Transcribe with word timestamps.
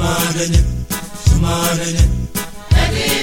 Sumadanya, 0.00 0.62
Sumadanya. 1.28 2.04
Sumadanya. 2.72 3.19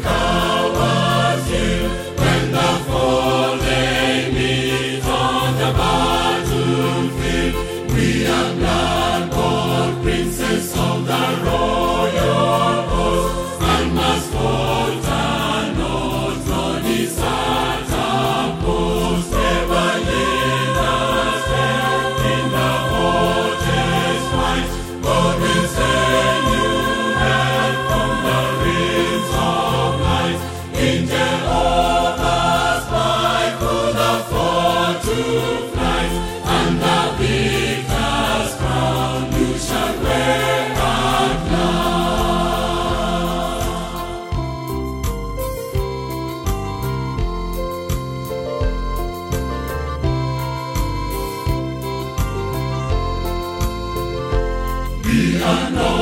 Happy. 0.00 0.47
I 55.50 55.70
know. 55.70 55.97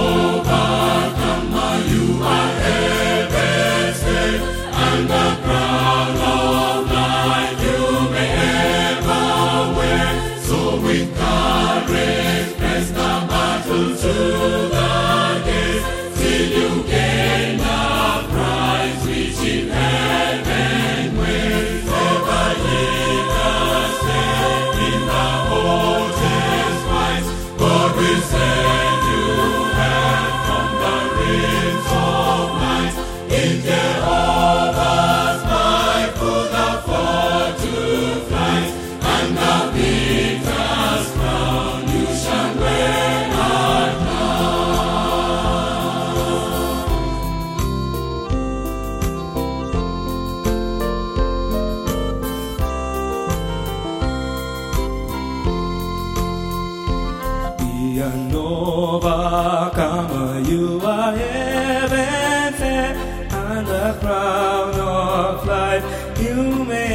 overcomer. 58.76 60.40
You 60.40 60.80
are 60.84 61.14
everything 61.14 62.96
and 63.32 63.66
the 63.66 63.96
crown 64.00 64.74
of 64.74 65.46
life 65.46 65.84
you 66.20 66.64
may 66.64 66.88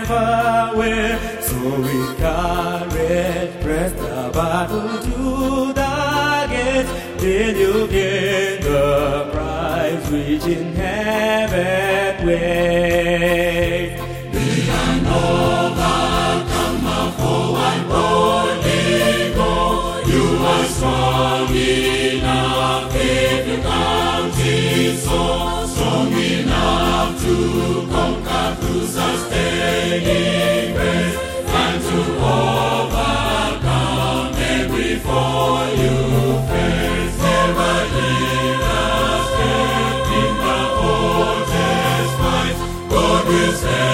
ever 0.00 0.72
wear. 0.76 1.18
So 1.40 1.58
we 1.86 1.98
carried 2.16 3.50
press 3.62 3.92
the 3.92 4.30
battle 4.34 4.98
to 5.06 5.72
the 5.80 6.46
gate. 6.50 6.88
Did 7.18 7.56
you 7.56 7.86
gain 7.86 8.62
the 8.62 9.28
prize 9.32 10.04
which 10.10 10.44
in 10.56 10.74
heaven 10.74 12.26
waits? 12.26 14.02
We 14.34 14.44
are 14.70 14.98
Mungu 43.32 43.91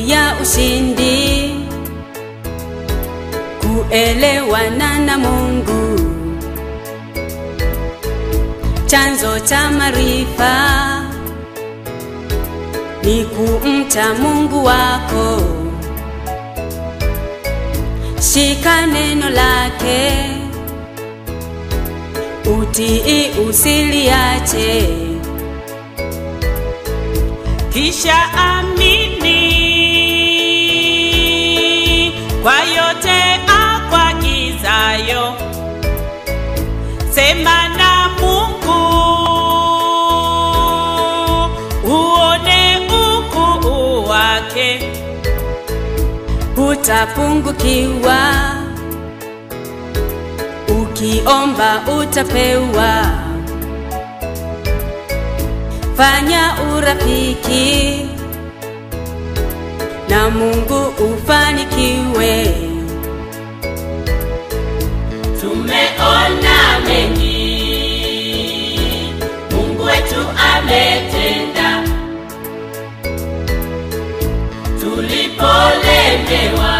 siri 0.00 0.10
ya 0.10 0.34
ushindi. 0.42 1.54
Kuelewana 3.60 4.98
na 4.98 5.18
Mungu, 5.18 6.00
chanzo 8.86 9.40
cha 9.40 9.70
maarifa. 9.70 10.54
Ni 13.04 13.24
kumcha 13.24 14.14
Mungu 14.14 14.64
wako, 14.64 15.42
shika 18.32 18.86
neno 18.86 19.30
lake, 19.30 20.12
utii 22.60 23.30
usiliache. 23.48 24.88
Kisha 27.72 28.32
amini 28.34 28.89
kwa 32.42 32.60
yote 32.62 33.40
akwagizayo. 33.62 35.34
Sema 37.10 37.68
na 37.68 38.08
Mungu 38.20 38.80
uone 41.84 42.80
ukuu 42.88 44.08
wake. 44.08 44.90
utapungukiwa, 46.70 48.18
ukiomba 50.68 51.80
utapewa. 52.00 53.06
Fanya 55.96 56.54
urafiki 56.76 58.08
na 60.10 60.30
Mungu 60.30 60.80
ufanikiwe. 61.04 62.54
Tumeona 65.40 66.78
mengi 66.86 67.60
Mungu 69.50 69.82
wetu 69.84 70.20
ametenda, 70.54 71.82
tulipolemewa 74.80 76.79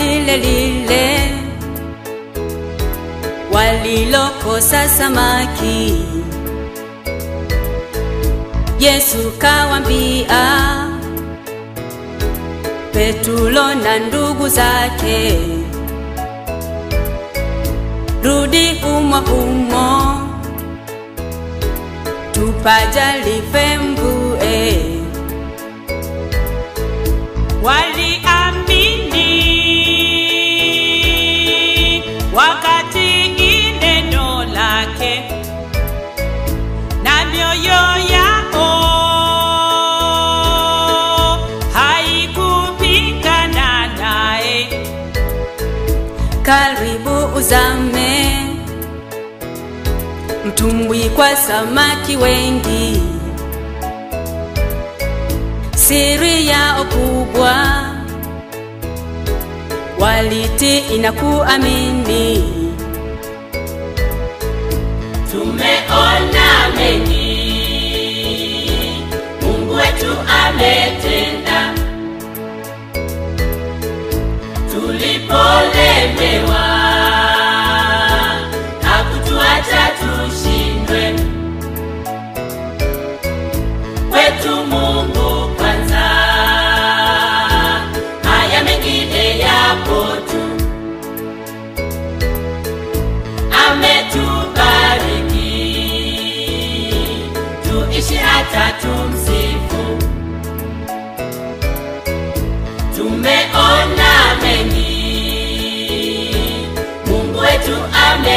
lile 0.00 0.36
lile 0.36 1.30
walilokosa 3.52 4.88
samaki. 4.88 6.04
Yesu 8.78 9.32
kawambia 9.38 10.86
Petulo 12.92 13.74
na 13.74 13.98
ndugu 13.98 14.48
zake, 14.48 15.38
rudi 18.24 18.80
umo 18.96 19.18
umo, 19.18 20.20
tupajalife 22.32 23.78
mbue. 23.78 24.86
waliamini 27.62 28.19
uzame, 47.40 48.36
mtumbwi 50.46 51.10
kwa 51.10 51.36
samaki 51.36 52.16
wengi. 52.16 53.02
Siri 55.76 56.46
yao 56.46 56.84
kubwa, 56.84 57.54
waliti 59.98 60.78
inakuamini. 60.78 62.44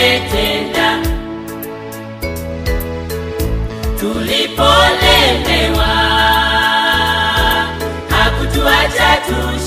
umetenda 0.03 1.00
tulipolemewa 4.00 5.86
hakutuacha 8.10 9.17
tu 9.27 9.60